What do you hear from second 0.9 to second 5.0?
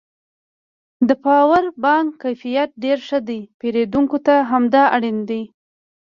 د پاور بانک کیفیت ډېر ښه دی پېرودونکو ته همدا